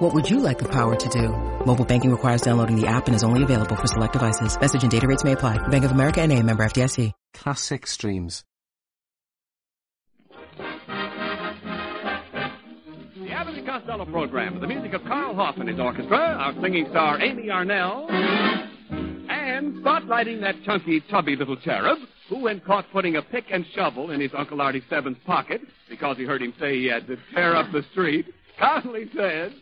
[0.00, 1.28] What would you like the power to do?
[1.66, 4.58] Mobile banking requires downloading the app and is only available for select devices.
[4.58, 5.58] Message and data rates may apply.
[5.68, 7.12] Bank of America and a member FDIC.
[7.34, 8.42] Classic streams.
[10.56, 10.64] The
[13.30, 16.86] Abbott and Costello program with the music of Carl Hoff and his orchestra, our singing
[16.88, 18.10] star Amy Arnell,
[19.28, 21.98] and spotlighting that chunky, chubby little cherub
[22.30, 25.60] who, when caught putting a pick and shovel in his Uncle Artie Seven's pocket
[25.90, 28.24] because he heard him say he had to tear up the street,
[28.58, 29.52] calmly said,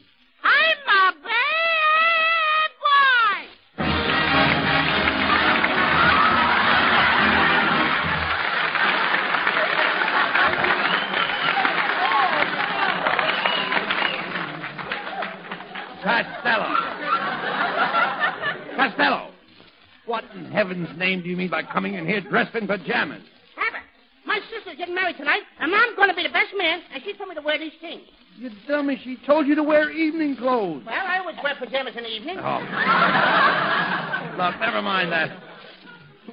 [0.42, 3.38] I'm a bad boy.
[16.02, 16.68] Costello.
[18.76, 19.30] Costello.
[20.06, 23.22] What in heaven's name do you mean by coming in here dressed in pajamas?
[23.58, 23.82] Abbott,
[24.24, 27.02] my sister's getting married tonight, and I'm going to be the best man, and
[27.58, 28.02] she told me to wear these things.
[28.38, 30.84] You dummy, she told you to wear evening clothes.
[30.86, 32.38] Well, I always wear pajamas in the evening.
[32.38, 32.58] Oh.
[34.38, 35.36] Look, never mind that.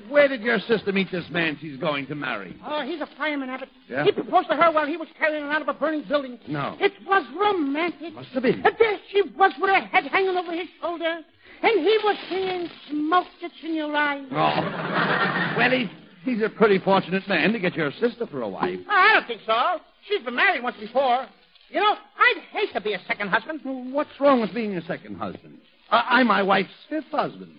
[0.07, 2.55] Where did your sister meet this man she's going to marry?
[2.65, 3.69] Oh, he's a fireman, Abbott.
[3.89, 4.03] Yeah?
[4.03, 6.37] He proposed to her while he was carrying her out of a burning building.
[6.47, 6.77] No.
[6.79, 8.13] It was romantic.
[8.13, 8.63] Must have been.
[8.63, 11.21] And there she was with her head hanging over his shoulder,
[11.63, 14.25] and he was saying, smoke that's in your eyes.
[14.31, 15.55] Oh.
[15.57, 15.87] Well, he's,
[16.23, 18.79] he's a pretty fortunate man to get your sister for a wife.
[18.87, 19.79] I don't think so.
[20.07, 21.27] She's been married once before.
[21.69, 23.61] You know, I'd hate to be a second husband.
[23.65, 25.57] Well, what's wrong with being a second husband?
[25.89, 27.51] I, I'm my wife's fifth husband.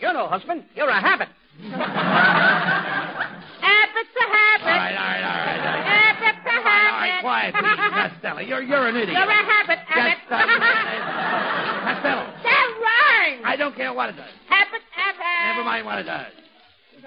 [0.00, 0.64] You're no husband.
[0.74, 1.28] You're a habit.
[3.56, 4.66] Habit's a habit.
[4.66, 5.56] All right, all right, all right.
[5.56, 6.66] All right, Habit's a habit.
[6.66, 7.22] all right, habit.
[7.22, 7.80] quiet, please,
[8.12, 8.40] Costello.
[8.40, 9.16] You're, you're an idiot.
[9.16, 10.18] You're a habit, Abbott.
[10.20, 10.36] Just, uh,
[11.86, 13.42] Costello, that rhymes.
[13.44, 14.30] I don't care what it does.
[14.48, 15.56] Habit, habit.
[15.56, 16.32] Never mind what it does.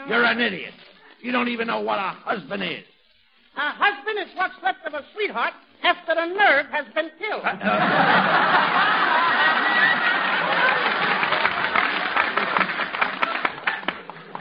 [0.08, 0.74] You're an idiot.
[1.22, 2.84] You don't even know what a husband is.
[3.60, 5.52] A husband is what's left of a sweetheart
[5.84, 7.44] after the nerve has been killed.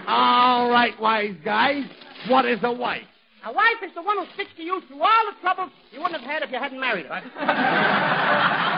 [0.06, 1.82] All right, wise guys.
[2.28, 3.02] What is a wife?
[3.44, 6.20] A wife is the one who sticks to you through all the trouble you wouldn't
[6.20, 8.74] have had if you hadn't married her.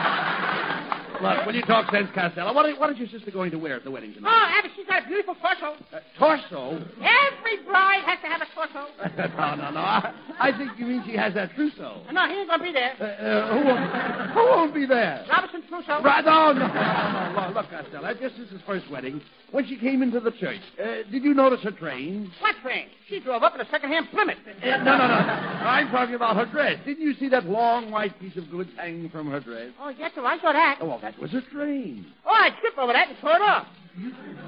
[1.21, 2.53] Look, will you talk sense, Costello?
[2.53, 4.29] What, are- what is your sister going to wear at the wedding tonight?
[4.31, 4.57] Oh?
[4.59, 5.75] Abbott, she's got a beautiful torso.
[5.93, 6.83] Uh, torso?
[6.97, 8.87] Every bride has to have a torso.
[9.37, 9.79] no, no, no.
[9.79, 12.01] I, I think you mean she has that trousseau.
[12.11, 12.93] No, he ain't going to be there.
[12.99, 15.25] Uh, uh, who, won't, who won't be there?
[15.29, 16.01] Robinson Crusoe.
[16.01, 17.53] Right, no, no, no, no, no.
[17.53, 19.21] Look, Costello, this is his first wedding.
[19.51, 22.31] When she came into the church, uh, did you notice her train?
[22.39, 22.87] What train?
[23.09, 24.37] She drove up in a second-hand Plymouth.
[24.47, 25.13] Uh, no, no, no.
[25.13, 26.79] I'm talking about her dress.
[26.85, 29.71] Didn't you see that long white piece of goods hanging from her dress?
[29.81, 30.77] Oh, yes, sir, I saw that.
[30.79, 32.05] Oh, well, that was a train.
[32.25, 33.67] Oh, I tripped over that and tore it off.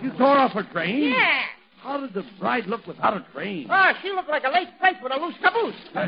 [0.02, 1.10] You tore off a train?
[1.10, 1.42] Yeah.
[1.82, 3.68] How did the bride look without a train?
[3.70, 5.76] Oh, she looked like a late flake with a loose caboose.
[5.96, 6.04] All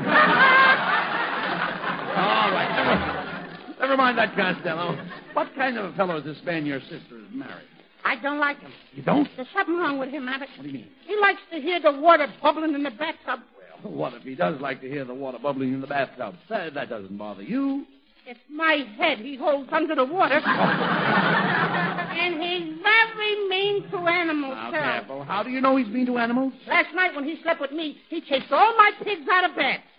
[2.51, 4.97] right, never, never mind that, Costello.
[5.33, 7.67] What kind of a fellow is this man your sister is married?
[8.05, 8.71] I don't like him.
[8.93, 9.27] You don't?
[9.35, 10.47] There's something wrong with him, Abbott.
[10.55, 10.87] What do you mean?
[11.05, 13.41] He likes to hear the water bubbling in the bathtub.
[13.83, 16.35] Well, what if he does like to hear the water bubbling in the bathtub?
[16.49, 17.85] That, that doesn't bother you.
[18.27, 20.35] It's my head he holds under the water.
[20.45, 25.23] and he's very mean to animals, Now.
[25.27, 26.53] How do you know he's mean to animals?
[26.67, 29.79] Last night when he slept with me, he chased all my pigs out of bed.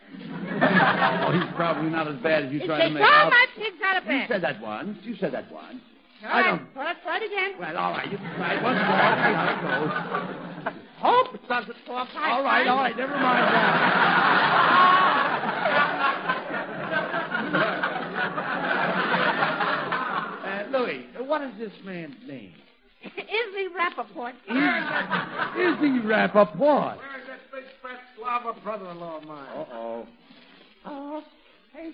[0.58, 3.30] Oh, he's probably not as bad as you He try to chased make all out.
[3.30, 4.26] my pigs out of You bed.
[4.28, 4.98] said that once.
[5.02, 5.80] You said that once.
[6.24, 7.58] All I right, don't- well, let's try it again.
[7.58, 8.10] Well, all right.
[8.10, 8.96] You can try it once more.
[8.96, 9.60] See how it
[10.64, 10.74] goes.
[10.98, 12.96] Hope it doesn't fall five All right, all right.
[12.96, 14.76] Never mind that.
[20.46, 22.54] Uh, Louis, what is this man's name?
[23.04, 24.32] Izzy Rappaport.
[24.48, 26.96] Izzy Rappaport.
[26.96, 29.48] Where's that big fat slava brother-in-law of mine?
[29.54, 30.06] Uh-oh.
[30.86, 31.22] Oh,
[31.74, 31.90] hey,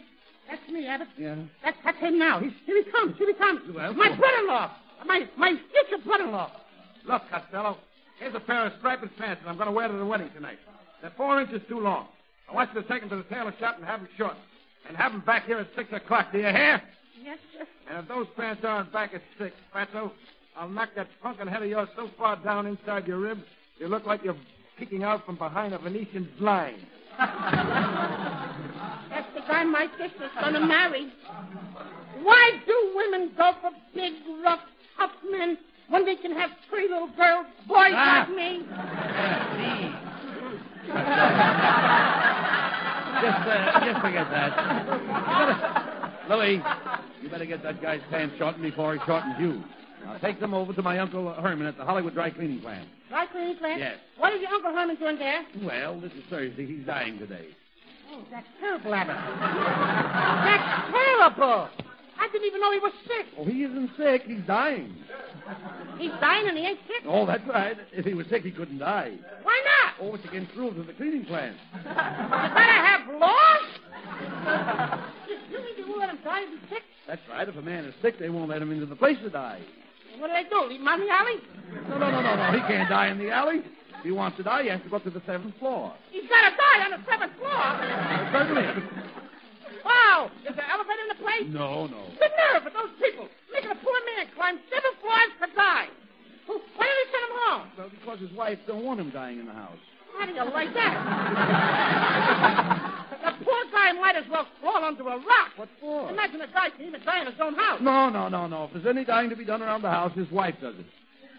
[0.48, 1.08] that's me, Abbott.
[1.18, 1.34] Yeah.
[1.64, 2.38] That's, that's him now.
[2.38, 3.18] He's, here he comes.
[3.18, 3.62] Here he comes.
[3.74, 4.76] Well, my brother-in-law.
[5.06, 6.52] My, my future brother-in-law.
[7.08, 7.78] Look, Costello,
[8.20, 10.58] here's a pair of striped pants that I'm going to wear to the wedding tonight.
[11.00, 12.06] They're four inches too long.
[12.48, 14.36] I want you to take them to the tailor shop and have them short.
[14.86, 16.30] And have them back here at 6 o'clock.
[16.30, 16.80] Do you hear?
[17.24, 17.66] Yes, sir.
[17.88, 20.10] And if those pants aren't back at six, Fatso,
[20.56, 23.42] I'll knock that punkin head of yours so far down inside your ribs,
[23.78, 24.36] you look like you're
[24.78, 26.78] peeking out from behind a Venetian blind.
[27.18, 27.28] That's
[29.34, 31.12] the guy my sister's gonna marry.
[32.22, 34.14] Why do women go for big,
[34.44, 34.60] rough,
[34.98, 35.58] tough men
[35.88, 38.26] when they can have three little girls, boys ah.
[38.26, 38.58] like me?
[43.22, 45.88] just, uh, just forget that.
[46.28, 46.62] Louis,
[47.42, 49.62] better get that guy's pants shortened before he shortens you.
[50.04, 52.88] Now take them over to my Uncle Herman at the Hollywood Dry Cleaning Plant.
[53.08, 53.78] Dry cleaning plant?
[53.78, 53.96] Yes.
[54.18, 55.44] What is your Uncle Herman doing there?
[55.62, 56.66] Well, this is Thursday.
[56.66, 57.48] He's dying today.
[58.10, 59.16] Oh, that's terrible, Abbott.
[59.16, 61.68] that's terrible.
[62.18, 63.26] I didn't even know he was sick.
[63.38, 64.22] Oh, he isn't sick.
[64.26, 64.94] He's dying.
[65.98, 67.02] He's dying and he ain't sick.
[67.06, 67.76] Oh, that's right.
[67.92, 69.12] If he was sick, he couldn't die.
[69.42, 69.94] Why not?
[70.00, 71.56] Oh, it's against rules of the cleaning plant.
[71.74, 73.62] You better have laws.
[76.12, 76.82] You, you mean you won't let him die if he's sick?
[77.06, 77.48] That's right.
[77.48, 79.60] If a man is sick, they won't let him into the place to die.
[80.18, 80.64] What do they do?
[80.68, 81.36] Leave him out in the alley?
[81.88, 82.52] No, no, no, no, no.
[82.52, 83.62] He can't die in the alley.
[83.98, 85.94] If he wants to die, he has to go up to the seventh floor.
[86.10, 87.78] He's got to die on the seventh floor.
[88.32, 88.66] Certainly.
[89.84, 90.30] Wow.
[90.46, 91.44] Is there an elevator in the place?
[91.48, 92.04] No, no.
[92.18, 95.88] The nerve of those people making a poor man climb seven floors to die.
[96.46, 97.62] Why did they send him home?
[97.78, 99.78] Well, because his wife don't want him dying in the house.
[100.18, 102.98] How do you like that?
[104.12, 105.50] the poor guy might as well crawl under a rock.
[105.56, 106.10] What for?
[106.10, 107.80] Imagine a guy can even die in his own house.
[107.80, 108.64] No, no, no, no.
[108.64, 110.86] If there's any dying to be done around the house, his wife does it.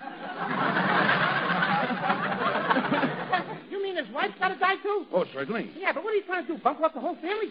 [3.69, 5.05] You mean his wife's got to die too?
[5.11, 5.71] Oh, certainly.
[5.77, 6.59] Yeah, but what are you trying to do?
[6.63, 7.49] Bunker up the whole family?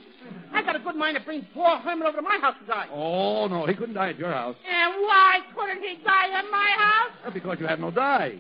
[0.52, 2.86] I got a good mind to bring poor Herman over to my house to die.
[2.92, 4.56] Oh, no, he couldn't die at your house.
[4.66, 7.10] And why couldn't he die at my house?
[7.24, 8.38] Well, because you have no dye.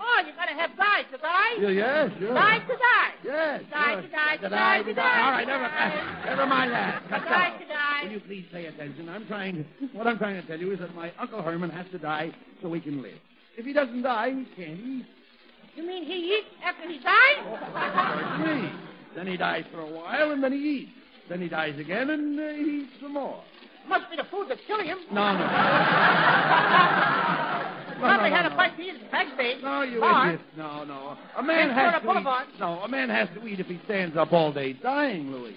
[0.00, 1.52] Oh, you gotta have die to die.
[1.60, 2.32] Yeah, yeah, sure.
[2.32, 3.10] Die to die.
[3.22, 3.62] Yes.
[3.70, 4.02] Die sure.
[4.02, 5.20] to die to To die to die.
[5.20, 7.02] All right, never, uh, never mind that.
[7.10, 8.00] Cut Die to die.
[8.04, 9.08] Will you please pay attention?
[9.10, 11.86] I'm trying to, what I'm trying to tell you is that my Uncle Herman has
[11.92, 12.32] to die
[12.62, 13.18] so he can live.
[13.58, 15.06] If he doesn't die, he can't eat.
[15.76, 18.40] You mean he eats after he dies?
[18.40, 18.72] Certainly.
[19.14, 20.90] Then he dies for a while, and then he eats.
[21.28, 23.42] Then he dies again, and uh, he eats some more.
[23.88, 24.98] Must be the food that's killing him.
[25.12, 27.06] No, no.
[28.00, 28.54] Probably no, had no.
[28.54, 29.62] a bite to eat at backstage.
[29.62, 30.26] No, you Bar.
[30.28, 30.40] idiot.
[30.56, 31.18] No, no.
[31.36, 32.46] A man has to Boulevard.
[32.54, 32.60] eat.
[32.60, 35.54] No, a man has to eat if he stands up all day dying, Louis.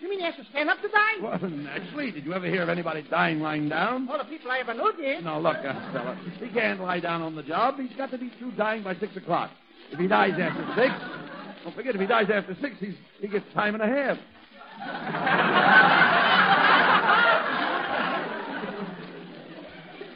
[0.00, 1.20] You mean he has to stand up to die?
[1.22, 2.10] Well, naturally.
[2.10, 4.08] Did you ever hear of anybody dying lying down?
[4.10, 5.22] All the people I ever knew did.
[5.24, 6.18] No, look, uh, fella.
[6.40, 7.74] He can't lie down on the job.
[7.78, 9.50] He's got to be through dying by six o'clock.
[9.92, 10.94] If he dies after six,
[11.64, 14.16] don't forget, if he dies after six, he's, he gets time and a half.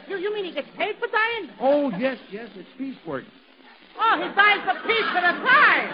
[0.07, 1.49] You, you mean he gets paid for dying?
[1.59, 3.23] Oh, yes, yes, it's piecework.
[3.97, 5.87] Oh, he dies a piece at a time.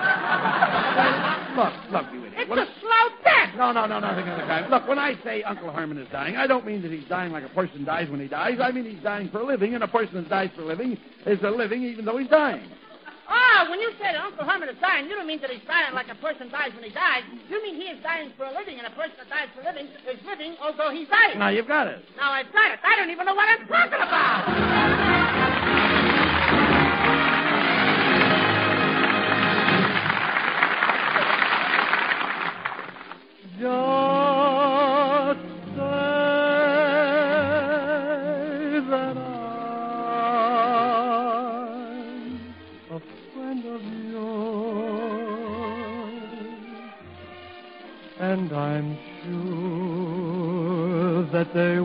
[1.55, 2.33] Look, look, you idiot.
[2.41, 3.53] It's What- a slow death.
[3.57, 4.69] No, no, no, nothing of the kind.
[4.71, 7.43] Look, when I say Uncle Herman is dying, I don't mean that he's dying like
[7.45, 8.59] a person dies when he dies.
[8.59, 10.97] I mean he's dying for a living, and a person that dies for a living
[11.27, 12.63] is a living even though he's dying.
[13.31, 15.95] Oh, when you say that Uncle Herman is dying, you don't mean that he's dying
[15.95, 17.23] like a person dies when he dies.
[17.49, 19.65] You mean he is dying for a living, and a person that dies for a
[19.71, 21.39] living is living although he's dying.
[21.39, 22.03] Now you've got it.
[22.17, 22.79] Now I've got it.
[22.83, 24.51] I don't even know what I'm talking about.
[33.61, 34.10] Just
[51.53, 51.79] they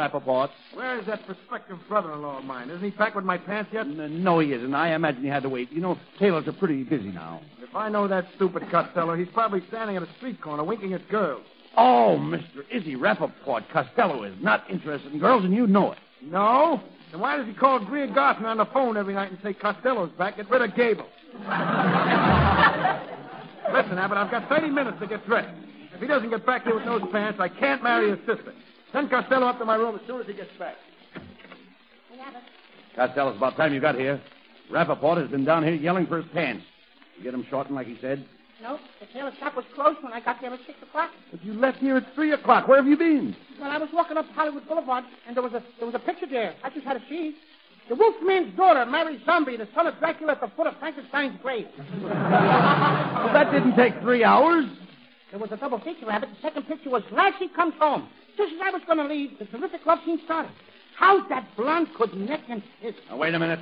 [0.00, 0.48] Rappaport?
[0.74, 2.70] Where is that prospective brother-in-law of mine?
[2.70, 3.86] Isn't he back with my pants yet?
[3.86, 4.74] N- No, he isn't.
[4.74, 5.70] I imagine he had to wait.
[5.72, 7.40] You know, tailors are pretty busy now.
[7.62, 11.08] If I know that stupid Costello, he's probably standing at a street corner winking at
[11.08, 11.42] girls.
[11.76, 12.64] Oh, Mr.
[12.70, 15.98] Izzy Rappaport, Costello is not interested in girls, and you know it.
[16.22, 16.80] No?
[17.12, 20.10] Then why does he call Greer Garson on the phone every night and say Costello's
[20.18, 20.36] back?
[20.36, 21.06] Get rid of Gable.
[23.72, 25.54] Listen, Abbott, I've got 30 minutes to get dressed.
[25.94, 28.52] If he doesn't get back here with those pants, I can't marry his sister.
[28.92, 30.74] Send Costello up to my room as soon as he gets back.
[32.96, 34.20] Costello, it's about time you got here.
[34.70, 36.64] Rappaport has been down here yelling for his pants.
[37.16, 38.24] You get him shortened like he said?
[38.62, 41.10] No, the tailor shop was closed when I got there at 6 o'clock.
[41.30, 42.68] But you left here at 3 o'clock.
[42.68, 43.34] Where have you been?
[43.60, 46.26] Well, I was walking up Hollywood Boulevard, and there was a there was a picture
[46.26, 46.54] there.
[46.62, 47.36] I just had to see.
[47.88, 51.66] The Wolfman's daughter married Zombie, the son of Dracula at the foot of Frankenstein's grave.
[53.20, 54.64] Well, that didn't take three hours.
[55.30, 56.30] There was a double feature, Rabbit.
[56.30, 58.08] The second picture was Lassie Comes Home.
[58.40, 60.50] Just as I was going to leave, the terrific love scene started.
[60.96, 62.94] How that blonde could neck and kiss.
[63.10, 63.60] Now, wait a minute.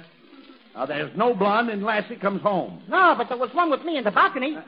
[0.73, 2.81] Now, there's no blonde in Lassie Comes Home.
[2.89, 4.53] No, but there was one with me in the balcony.
[4.53, 4.63] Look,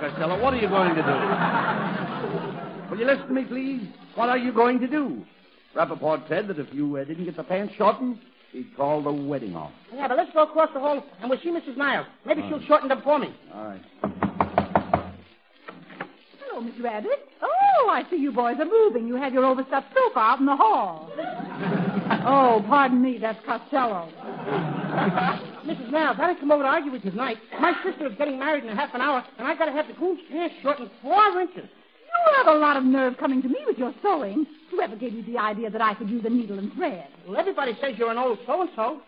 [0.00, 2.90] Costello, what are you going to do?
[2.90, 3.86] Will you listen to me, please?
[4.14, 5.22] What are you going to do?
[5.76, 8.18] Rappaport said that if you uh, didn't get the pants shortened,
[8.52, 9.72] he'd call the wedding off.
[9.94, 11.76] Yeah, but let's go across the hall and we'll see Mrs.
[11.76, 12.06] Niles.
[12.24, 13.34] Maybe she'll shorten them for me.
[13.54, 13.82] All right.
[16.40, 17.28] Hello, Miss Rabbit.
[17.42, 19.06] Oh, Oh, I see you boys are moving.
[19.06, 21.10] You have your overstuffed sofa out in the hall.
[22.26, 24.08] oh, pardon me, that's Costello.
[25.64, 25.90] Mrs.
[25.90, 27.36] Niles, I didn't come over to argue with you tonight.
[27.60, 29.86] My sister is getting married in a half an hour, and I've got to have
[29.86, 31.68] the groom's pants shortened four inches.
[31.68, 34.44] You have a lot of nerve coming to me with your sewing.
[34.70, 37.06] Whoever gave you the idea that I could use a needle and thread?
[37.26, 39.00] Well, everybody says you're an old so-and-so.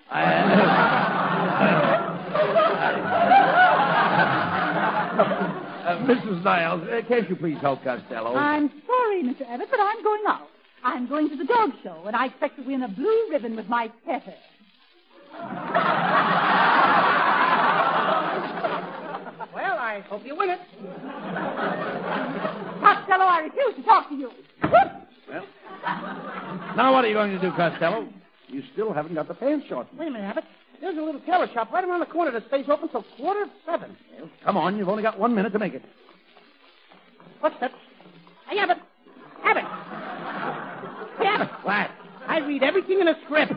[5.91, 6.45] Uh, Mrs.
[6.45, 8.37] Niles, uh, can't you please help Costello?
[8.37, 9.43] I'm sorry, Mr.
[9.49, 10.47] Abbott, but I'm going out.
[10.85, 13.67] I'm going to the dog show, and I expect to win a blue ribbon with
[13.67, 14.35] my Pepper.
[19.53, 20.61] Well, I hope you win it.
[22.81, 24.31] Costello, I refuse to talk to you.
[24.63, 25.45] Well,
[26.77, 28.07] now what are you going to do, Costello?
[28.47, 29.99] You still haven't got the pants shortened.
[29.99, 30.45] Wait a minute, Abbott.
[30.81, 33.51] There's a little tailor shop right around the corner that stays open till quarter of
[33.67, 33.97] seven.
[34.19, 35.83] Well, come on, you've only got one minute to make it.
[37.41, 37.73] What's that?
[38.49, 38.79] Hey, Abbott.
[39.45, 39.65] Abbott.
[41.19, 41.49] Hey, Abbott.
[41.63, 41.91] What?
[42.27, 43.53] I read everything in a script.
[43.53, 43.57] hey,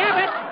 [0.00, 0.48] Abbott.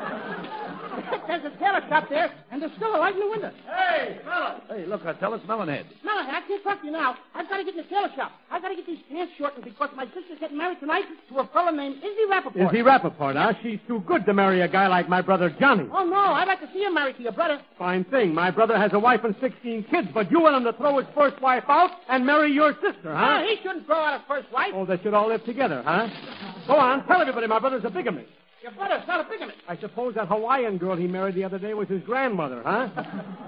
[1.26, 3.50] There's a tailor shop there, and there's still a light in the window.
[3.66, 4.62] Hey, fella.
[4.68, 5.84] Hey, look, uh, Costello, it's Melonhead.
[6.04, 7.16] No, I can't talk to you now.
[7.46, 8.32] I've got to get in the tailor shop.
[8.50, 11.46] I've got to get these pants shortened because my sister's getting married tonight to a
[11.54, 12.74] fellow named Izzy Rappaport.
[12.74, 13.52] He Rappaport, huh?
[13.62, 15.88] She's too good to marry a guy like my brother Johnny.
[15.92, 16.16] Oh, no.
[16.16, 17.60] I'd like to see him married to your brother.
[17.78, 18.34] Fine thing.
[18.34, 21.06] My brother has a wife and 16 kids, but you want him to throw his
[21.14, 23.42] first wife out and marry your sister, huh?
[23.42, 24.72] Oh, he shouldn't throw out his first wife.
[24.74, 26.08] Oh, they should all live together, huh?
[26.66, 28.26] Go on, tell everybody my brother's a bigamist.
[28.60, 29.58] Your brother's not a bigamist.
[29.68, 32.88] I suppose that Hawaiian girl he married the other day was his grandmother, huh?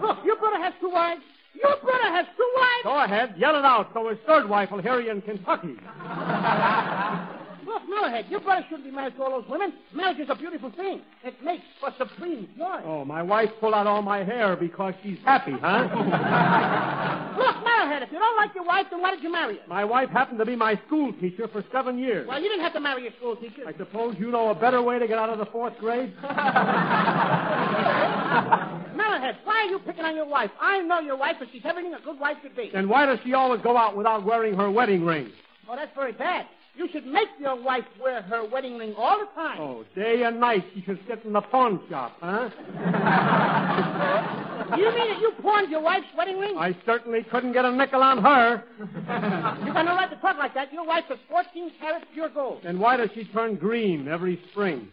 [0.01, 1.23] Look, your brother has two wives.
[1.63, 2.85] Your brother has two wives.
[2.85, 5.77] Go ahead, yell it out so his third wife will hear you in Kentucky.
[7.69, 9.75] Look, Mellehead, your brother shouldn't be married to all those women.
[9.93, 11.03] Marriage is a beautiful thing.
[11.23, 12.81] It makes for supreme joy.
[12.83, 15.83] Oh, my wife pulled out all my hair because she's happy, huh?
[17.39, 19.63] Look, Mellehead, if you don't like your wife, then why did you marry her?
[19.69, 22.27] my wife happened to be my school teacher for seven years.
[22.27, 23.65] Well, you didn't have to marry your school teacher.
[23.67, 26.15] I suppose you know a better way to get out of the fourth grade?
[29.19, 30.51] Mellehead, why are you picking on your wife?
[30.61, 32.71] I know your wife, and she's everything a good wife should be.
[32.73, 35.31] Then why does she always go out without wearing her wedding ring?
[35.69, 36.47] Oh, that's very bad.
[36.77, 39.61] You should make your wife wear her wedding ring all the time.
[39.61, 42.51] Oh, day and night she should sit in the pawn shop, huh?
[44.77, 46.57] You mean that you pawned your wife's wedding ring?
[46.59, 48.65] I certainly couldn't get a nickel on her.
[49.65, 50.73] You got no right to talk like that.
[50.73, 52.65] Your wife is 14 carats pure gold.
[52.65, 54.89] And why does she turn green every spring?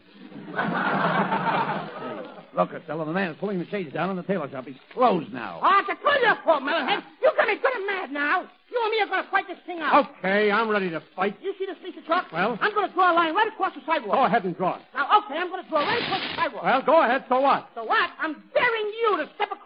[2.56, 4.66] Look, Costello, the man is pulling the shades down in the tailor shop.
[4.66, 5.60] He's closed now.
[5.62, 7.04] Oh, it's all your fault, Mellehead.
[7.22, 8.48] You got me good and mad now.
[8.72, 10.08] You and me are going to fight this thing out.
[10.20, 11.36] Okay, I'm ready to fight.
[11.42, 12.32] You see this piece of chalk?
[12.32, 12.58] Well?
[12.62, 14.16] I'm going to draw a line right across the sidewalk.
[14.16, 14.82] Go ahead and draw it.
[14.96, 16.64] Now, okay, I'm going to draw right across the sidewalk.
[16.64, 17.70] Well, go ahead, so what?
[17.76, 18.10] so what?
[18.20, 18.65] I'm daring you to step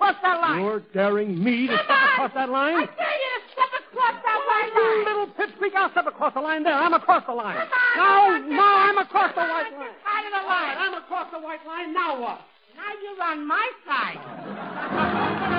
[0.10, 0.62] across that line.
[0.64, 2.10] You're daring me to Come step on.
[2.14, 2.76] across that line?
[2.76, 5.06] I dare you to step across that white You line.
[5.06, 6.74] little pipsqueak, I'll step across the line there.
[6.74, 7.56] I'm across the line.
[7.58, 9.96] Come on, No, come on, no, get I'm across the white line.
[10.04, 10.76] side of the line.
[10.78, 11.94] I'm across the white line.
[11.94, 12.42] Now what?
[12.76, 15.56] Now you're on my side.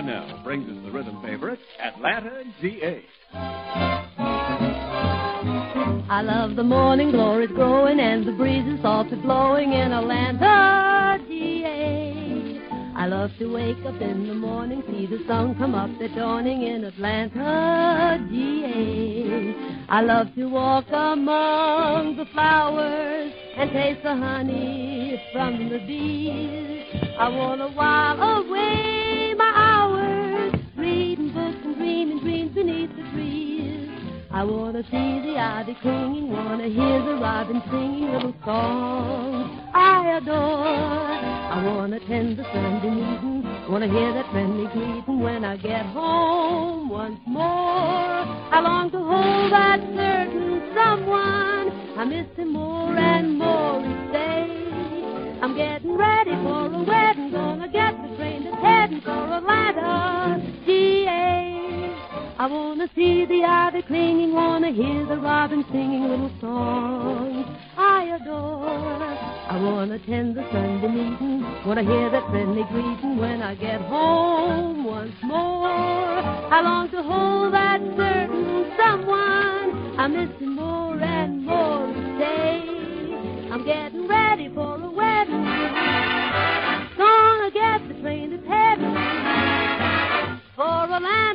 [0.00, 3.04] The brings us the rhythm favorite, Atlanta, GA.
[6.08, 12.62] I love the morning glories growing and the breezes softly blowing in Atlanta, GA.
[12.96, 16.62] I love to wake up in the morning, see the sun come up at dawning
[16.62, 19.54] in Atlanta, GA.
[19.90, 26.86] I love to walk among the flowers and taste the honey from the bees.
[27.18, 29.29] I want to while away
[34.32, 39.60] I want to see the ivy clinging, want to hear the robin singing little songs
[39.74, 40.36] I adore.
[40.36, 45.56] I want to attend the Sunday meeting, want to hear that friendly greeting when I
[45.56, 47.42] get home once more.
[47.42, 51.98] I long to hold that certain someone.
[51.98, 55.40] I miss him more and more each day.
[55.42, 59.79] I'm getting ready for a wedding, gonna get the train that's heading for Atlanta.
[62.40, 67.44] I wanna see the ivy clinging, wanna hear the robin singing little songs
[67.76, 68.66] I adore.
[68.66, 74.86] I wanna attend the Sunday meeting, wanna hear that friendly greeting when I get home
[74.86, 75.68] once more.
[75.68, 80.00] I long to hold that certain someone.
[80.00, 82.64] I miss him more and more each day.
[83.52, 85.44] I'm getting ready for a wedding.
[86.96, 88.96] Gonna get the train that's heading
[90.56, 91.29] for Atlanta,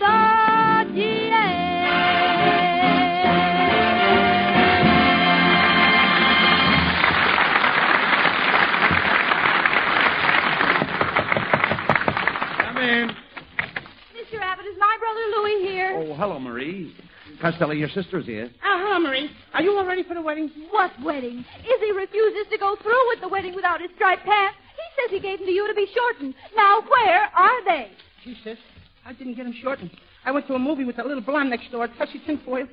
[15.96, 16.94] Oh, hello, Marie.
[17.42, 18.52] Costello, your sister's here.
[18.60, 19.32] Uh, hello, Marie.
[19.54, 20.52] Are you all ready for the wedding?
[20.70, 21.46] What wedding?
[21.64, 24.58] Izzy refuses to go through with the wedding without his striped pants.
[24.76, 26.34] He says he gave them to you to be shortened.
[26.54, 27.92] Now, where are they?
[28.26, 28.58] Gee, sis,
[29.06, 29.92] I didn't get them shortened.
[30.26, 32.68] I went to a movie with that little blonde next door, Tessie Tinfoil.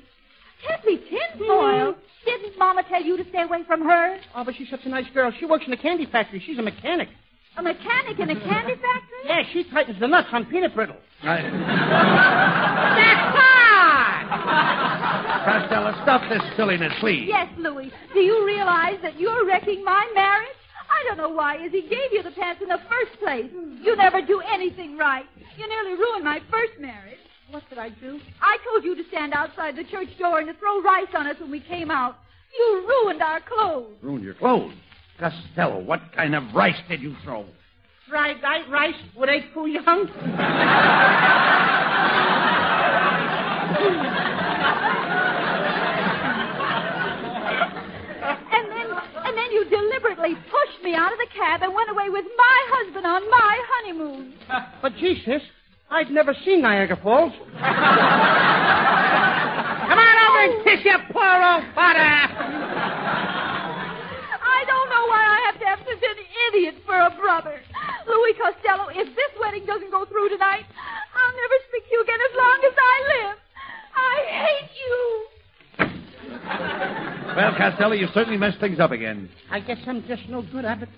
[0.66, 1.94] Tessie Tinfoil?
[2.24, 4.18] Didn't Mama tell you to stay away from her?
[4.34, 5.32] Oh, but she's such a nice girl.
[5.38, 6.42] She works in a candy factory.
[6.44, 7.08] She's a mechanic.
[7.56, 9.24] A mechanic in a candy factory?
[9.26, 10.96] Yeah, she tightens the nuts on peanut brittle.
[11.22, 11.42] I...
[11.42, 14.26] That's hard!
[15.44, 17.26] Costello, stop this silliness, please.
[17.28, 17.92] Yes, Louis.
[18.14, 20.56] Do you realize that you're wrecking my marriage?
[20.88, 23.50] I don't know why Izzy gave you the pants in the first place.
[23.82, 25.26] You never do anything right.
[25.58, 27.18] You nearly ruined my first marriage.
[27.50, 28.18] What did I do?
[28.40, 31.36] I told you to stand outside the church door and to throw rice on us
[31.38, 32.16] when we came out.
[32.56, 33.92] You ruined our clothes.
[34.00, 34.72] Ruined your clothes.
[35.22, 37.46] Costello, what kind of rice did you throw?
[38.10, 40.08] Fried night rice with egg foo young?
[48.50, 48.90] And then,
[49.24, 52.66] and then you deliberately pushed me out of the cab and went away with my
[52.72, 54.34] husband on my honeymoon.
[54.82, 55.42] But gee, sis,
[55.88, 57.32] I'd never seen Niagara Falls.
[57.60, 57.62] Come
[59.98, 63.41] on over and kiss your poor old father.
[65.02, 66.16] I know why I have to have such an
[66.52, 67.60] idiot for a brother.
[68.06, 72.18] Louis Costello, if this wedding doesn't go through tonight, I'll never speak to you again
[72.30, 73.38] as long as I live.
[73.96, 74.14] I
[74.46, 75.26] hate you.
[77.36, 79.28] Well, Costello, you've certainly messed things up again.
[79.50, 80.88] I guess I'm just no good, Abbott.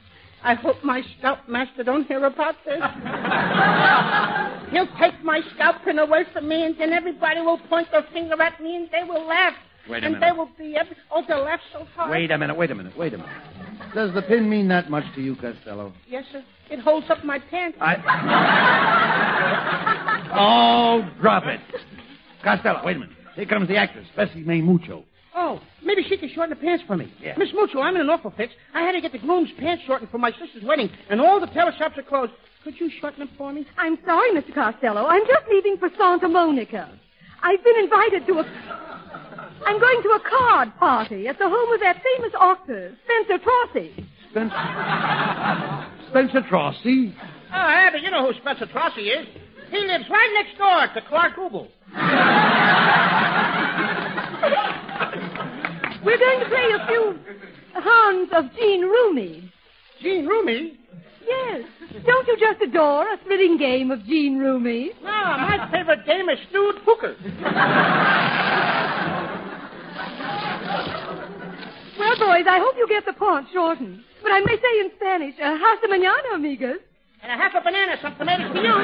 [0.42, 2.76] I hope my scoutmaster don't hear about this.
[4.72, 8.40] He'll take my scalp pin away from me, and then everybody will point their finger
[8.42, 9.54] at me, and they will laugh.
[9.88, 10.26] Wait a and minute.
[10.26, 10.96] they will be every...
[11.12, 12.10] Oh, they'll laugh so hard.
[12.10, 13.32] Wait a minute, wait a minute, wait a minute.
[13.94, 15.92] Does the pin mean that much to you, Costello?
[16.08, 16.42] Yes, sir.
[16.70, 17.76] It holds up my pants.
[17.80, 17.96] I.
[20.34, 21.60] oh, drop it.
[22.42, 23.16] Costello, wait a minute.
[23.34, 25.04] Here comes the actress, Bessie May Mucho.
[25.36, 27.12] Oh, maybe she can shorten the pants for me.
[27.20, 27.34] Yeah.
[27.36, 28.52] Miss Mucho, I'm in an awful fix.
[28.72, 31.48] I had to get the groom's pants shortened for my sister's wedding, and all the
[31.48, 32.32] tailor shops are closed.
[32.62, 33.66] Could you shorten them for me?
[33.76, 34.54] I'm sorry, Mr.
[34.54, 35.06] Costello.
[35.06, 36.88] I'm just leaving for Santa Monica.
[37.42, 38.93] I've been invited to a.
[39.66, 44.06] I'm going to a card party at the home of that famous actor, Spencer Trossi.
[44.30, 44.56] Spencer.
[46.10, 47.14] Spencer Trossi?
[47.52, 49.26] Oh, Abby, you know who Spencer Trossi is.
[49.70, 51.68] He lives right next door to Clark Hubel.
[56.04, 57.18] We're we're going to play a few
[57.80, 59.52] hands of Jean Rumi.
[60.02, 60.78] Jean Rumi?
[61.26, 61.62] Yes.
[62.04, 64.90] Don't you just adore a thrilling game of Jean Rumi?
[65.02, 67.16] No, my favorite game is stewed hooker.
[71.98, 74.00] Well, boys, I hope you get the point shortened.
[74.22, 76.78] But I may say in Spanish, uh, hasta mañana, amigas.
[77.22, 78.74] And a half a banana, some tomatoes for you.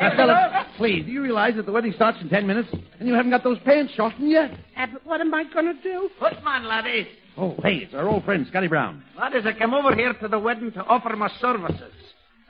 [0.00, 2.68] Costello, please, do you realize that the wedding starts in ten minutes
[2.98, 4.50] and you haven't got those pants shortened yet?
[4.74, 6.08] Abbott, what am I going to do?
[6.18, 7.08] Footman, laddie.
[7.36, 9.02] Oh, hey, it's our old friend, Scotty Brown.
[9.18, 11.92] Laddies, I came over here to the wedding to offer my services.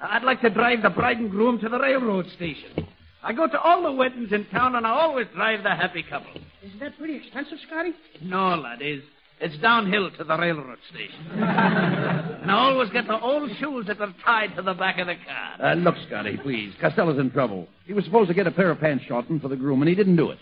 [0.01, 2.87] I'd like to drive the bride and groom to the railroad station.
[3.25, 6.31] I go to all the weddings in town, and I always drive the happy couple.
[6.67, 7.93] Isn't that pretty expensive, Scotty?
[8.23, 9.03] No, laddies.
[9.39, 11.27] It's downhill to the railroad station.
[11.33, 15.15] and I always get the old shoes that are tied to the back of the
[15.15, 15.73] car.
[15.73, 16.73] Uh, look, Scotty, please.
[16.81, 17.69] Costello's in trouble.
[17.85, 19.95] He was supposed to get a pair of pants shortened for the groom, and he
[19.95, 20.39] didn't do it.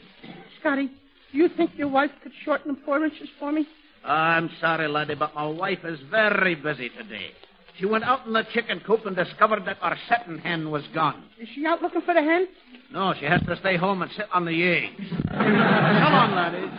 [0.61, 0.87] Scotty,
[1.33, 3.67] do you think your wife could shorten them four inches for me?
[4.05, 7.33] I'm sorry, laddie, but my wife is very busy today.
[7.79, 11.25] She went out in the chicken coop and discovered that our setting hen was gone.
[11.41, 12.47] Is she out looking for the hen?
[12.93, 15.03] No, she has to stay home and sit on the eggs.
[15.29, 16.71] Come on, laddies.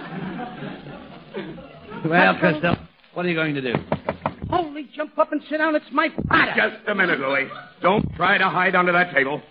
[2.10, 2.78] Well, Costello,
[3.14, 3.74] what are you going to do?
[4.50, 5.76] Holy, jump up and sit down.
[5.76, 6.54] It's my father.
[6.56, 7.50] Just a minute, Louis.
[7.82, 9.42] Don't try to hide under that table.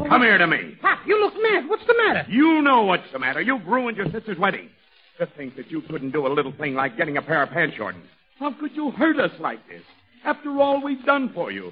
[0.00, 0.76] Oh, Come here to me.
[0.80, 1.68] Pop, you look mad.
[1.68, 2.24] What's the matter?
[2.30, 3.40] You know what's the matter.
[3.42, 4.70] You've ruined your sister's wedding.
[5.18, 7.76] To think that you couldn't do a little thing like getting a pair of pants
[7.76, 8.04] shortened.
[8.40, 9.82] How could you hurt us like this?
[10.24, 11.70] After all we've done for you.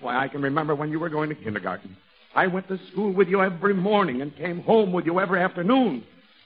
[0.00, 1.96] Why, I can remember when you were going to kindergarten.
[2.34, 6.04] I went to school with you every morning and came home with you every afternoon.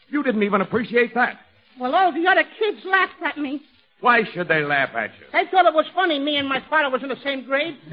[0.08, 1.38] You didn't even appreciate that.
[1.80, 3.62] Well, all the other kids laughed at me.
[4.00, 5.26] Why should they laugh at you?
[5.32, 7.76] They thought it was funny me and my father was in the same grade.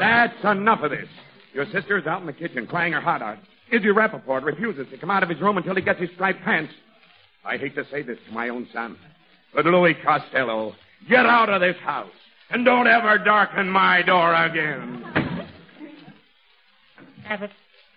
[0.00, 1.08] That's enough of this.
[1.52, 3.38] Your sister's out in the kitchen crying her heart out.
[3.70, 6.72] Izzy Rappaport refuses to come out of his room until he gets his striped pants.
[7.44, 8.96] I hate to say this to my own son,
[9.54, 10.74] but Louis Costello,
[11.08, 12.10] get out of this house
[12.50, 15.04] and don't ever darken my door again.
[17.26, 17.50] Abbott,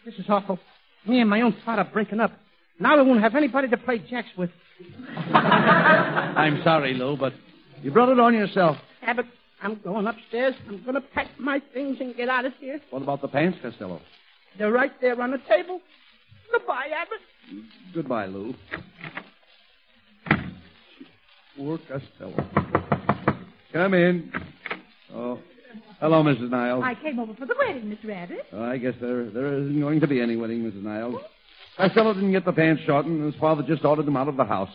[0.05, 0.59] this is awful.
[1.07, 2.31] Me and my own father breaking up.
[2.79, 4.49] Now we won't have anybody to play jacks with.
[5.33, 7.33] I'm sorry, Lou, but
[7.81, 8.77] you brought it on yourself.
[9.01, 9.25] Abbott,
[9.61, 10.55] I'm going upstairs.
[10.67, 12.79] I'm going to pack my things and get out of here.
[12.89, 14.01] What about the pants, Costello?
[14.57, 15.81] They're right there on the table.
[16.51, 17.63] Goodbye, Abbott.
[17.93, 18.53] Goodbye, Lou.
[21.57, 22.33] Poor Costello.
[23.71, 24.31] Come in.
[25.13, 25.39] Oh,
[25.99, 26.49] hello, Mrs.
[26.49, 26.83] Niles.
[26.83, 28.45] I came over for the wedding, Miss Rabbit.
[28.51, 30.83] Oh, I guess there there isn't going to be any wedding, Mrs.
[30.83, 31.21] Niles.
[31.77, 34.43] Costello didn't get the pants shortened, and his father just ordered them out of the
[34.43, 34.69] house.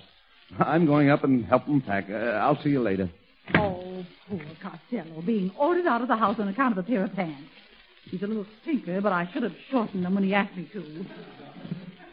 [0.59, 2.09] I'm going up and help him pack.
[2.11, 3.11] Uh, I'll see you later.
[3.55, 7.13] Oh, poor Costello, being ordered out of the house on account of a pair of
[7.15, 7.43] pants.
[8.05, 10.81] He's a little stinker, but I should have shortened them when he asked me to.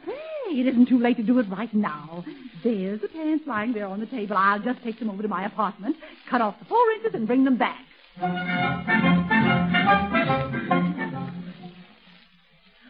[0.06, 2.25] Hey, it isn't too late to do it right now.
[2.63, 4.38] There's the pants lying there on the table.
[4.38, 5.96] I'll just take them over to my apartment,
[6.30, 7.86] cut off the four inches, and bring them back.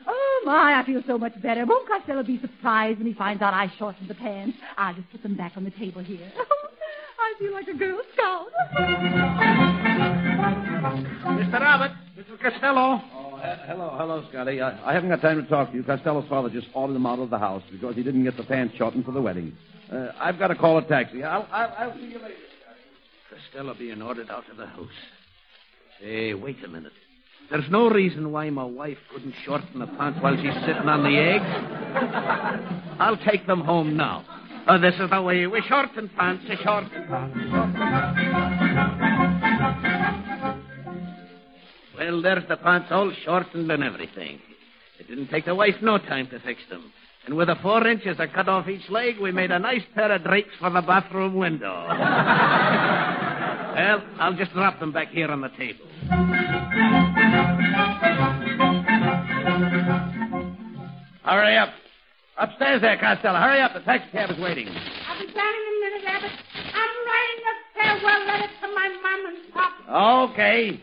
[0.08, 1.66] Oh, my, I feel so much better.
[1.66, 4.58] Won't Costello be surprised when he finds out I shortened the pants?
[4.78, 6.32] I'll just put them back on the table here.
[7.20, 8.48] I feel like a Girl Scout.
[11.26, 11.60] Mr.
[11.60, 13.25] Abbott, is Costello.
[13.46, 14.62] He- hello, hello, Scotty.
[14.62, 15.84] I, I haven't got time to talk to you.
[15.84, 18.76] Costello's father just ordered him out of the house because he didn't get the pants
[18.78, 19.56] shortened for the wedding.
[19.92, 21.24] Uh, I've got to call a taxi.
[21.24, 22.36] I'll, I'll, I'll see you later.
[22.62, 23.42] Scotty.
[23.44, 24.88] Costello being ordered out of the house.
[26.00, 26.92] Hey, wait a minute.
[27.50, 31.16] There's no reason why my wife couldn't shorten the pants while she's sitting on the
[31.18, 31.46] eggs.
[33.00, 34.26] I'll take them home now.
[34.68, 37.38] Oh, this is the way we shorten pants, we shorten pants.
[41.98, 44.40] Well, there's the pants all shortened and everything.
[45.00, 46.92] It didn't take the wife no time to fix them.
[47.26, 50.12] And with the four inches I cut off each leg, we made a nice pair
[50.12, 51.74] of drapes for the bathroom window.
[51.88, 51.98] well,
[54.20, 55.86] I'll just drop them back here on the table.
[61.24, 61.70] Hurry up.
[62.38, 63.40] Upstairs there, Costello.
[63.40, 63.74] Hurry up.
[63.74, 64.68] The taxi cab is waiting.
[64.68, 66.32] I'll be down in a minute, Abbott.
[66.74, 69.74] I'm writing a farewell letter to my mom and pop.
[70.32, 70.80] Okay.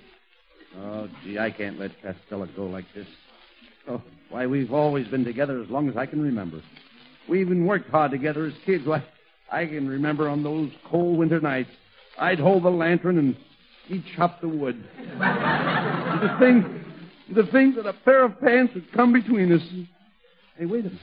[0.79, 3.07] Oh, gee, I can't let Costello go like this.
[3.89, 6.63] Oh, why, we've always been together as long as I can remember.
[7.29, 8.87] We even worked hard together as kids.
[8.87, 9.05] Why,
[9.51, 11.71] I can remember on those cold winter nights,
[12.19, 13.37] I'd hold the lantern and
[13.87, 14.83] he'd chop the wood.
[15.19, 16.85] the thing,
[17.35, 19.63] the thing that a pair of pants would come between us.
[20.57, 21.01] Hey, wait a minute.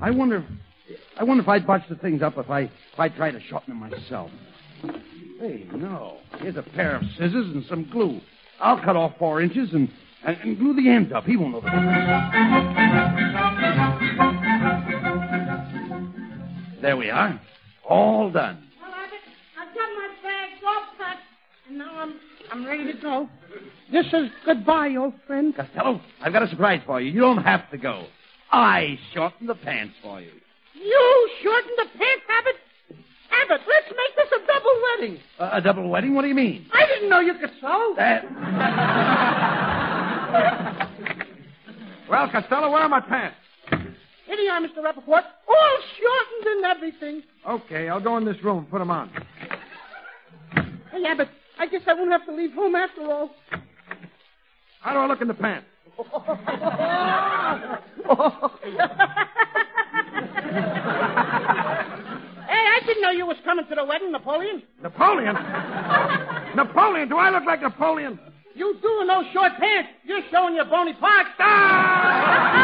[0.00, 0.44] I wonder,
[0.88, 3.40] if, I wonder if I'd botch the things up if I, if I tried to
[3.40, 4.30] shorten them myself.
[5.40, 6.18] Hey, no.
[6.38, 8.20] Here's a pair of scissors and some glue.
[8.60, 9.88] I'll cut off four inches and,
[10.24, 11.24] and, and glue the ends up.
[11.24, 12.16] He won't know the difference.
[16.82, 17.40] There we are.
[17.88, 18.62] All done.
[18.80, 19.20] Well, Abbott,
[19.58, 21.20] I've got my bags all packed,
[21.68, 22.14] and now I'm
[22.52, 23.28] I'm ready to go.
[23.90, 25.54] This is goodbye, old friend.
[25.54, 27.12] Costello, I've got a surprise for you.
[27.12, 28.06] You don't have to go.
[28.50, 30.30] I shortened the pants for you.
[30.74, 32.54] You shortened the pants, Abbott?
[33.30, 35.20] Abbott, let's make this a double wedding.
[35.38, 36.14] Uh, a double wedding?
[36.14, 36.66] What do you mean?
[36.72, 37.94] I didn't know you could sew.
[37.96, 38.24] That.
[42.08, 43.36] Well, Costello, where are my pants?
[43.68, 44.78] Here they are, Mr.
[44.78, 45.22] Rappaport.
[45.48, 47.22] All shortened and everything.
[47.48, 49.10] Okay, I'll go in this room and put them on.
[50.92, 53.30] Hey, Abbott, I guess I won't have to leave home after all.
[54.80, 55.66] How do I look in the pants?
[62.66, 64.62] Hey, I didn't know you was coming to the wedding, Napoleon.
[64.82, 65.34] Napoleon?
[66.56, 67.08] Napoleon?
[67.08, 68.18] Do I look like Napoleon?
[68.54, 69.90] You do in those short pants.
[70.04, 71.28] You're showing your bony parts.
[71.38, 72.56] Ah!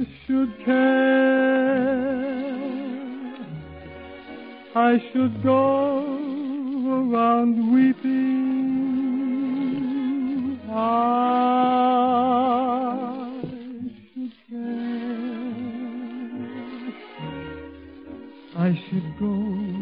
[0.00, 0.98] I should care.
[4.74, 5.87] I should go
[18.68, 19.77] I should go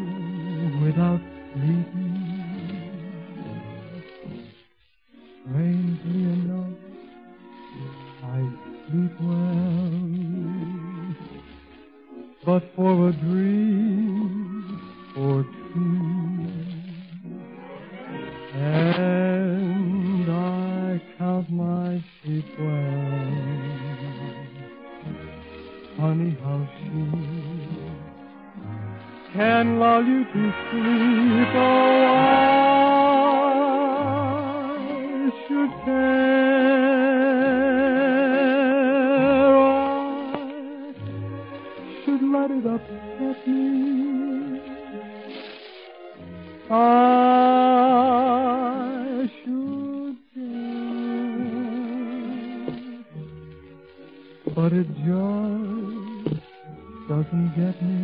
[54.57, 56.41] But it just
[57.07, 58.01] doesn't get me.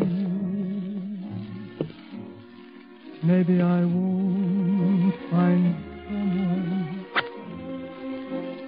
[3.23, 7.05] Maybe I won't find someone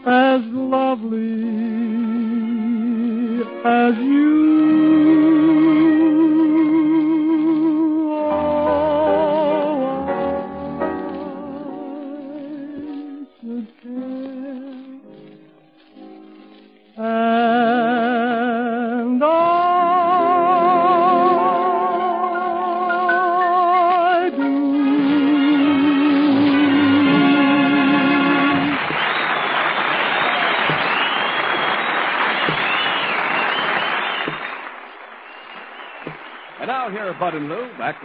[0.04, 1.43] as lovely
[3.63, 5.74] as you.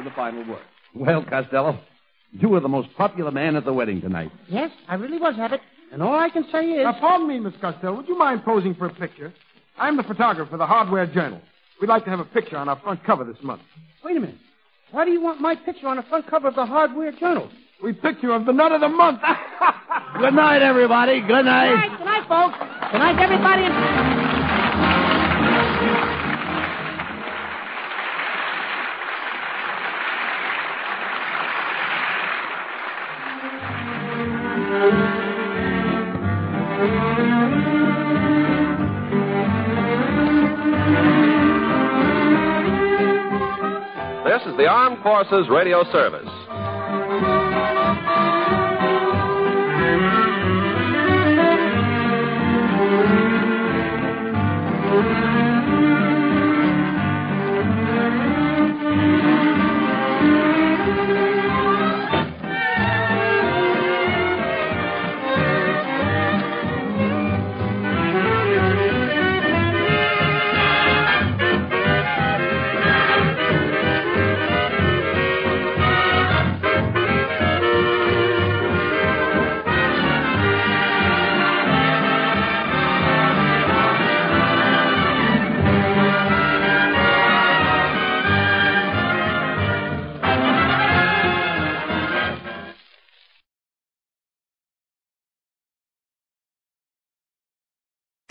[0.05, 0.63] Lou back to the final word.
[0.95, 1.79] Well, Costello,
[2.33, 4.31] you were the most popular man at the wedding tonight.
[4.49, 5.61] Yes, I really was, Abbott.
[5.93, 6.85] And all I can say is.
[6.85, 7.97] Now, pardon me, Miss Costello.
[7.97, 9.33] Would you mind posing for a picture?
[9.79, 11.41] I'm the photographer for the Hardware Journal.
[11.81, 13.63] We'd like to have a picture on our front cover this month.
[14.05, 14.37] Wait a minute.
[14.93, 17.51] Why do you want my picture on the front cover of the Hardware Journal?
[17.83, 19.21] We picture of the nut of the month.
[20.19, 21.21] Good night, everybody.
[21.21, 21.75] Good Good night.
[21.75, 22.59] night, good night, folks.
[22.93, 24.30] Good night, everybody.
[45.03, 46.40] Forces Radio Service.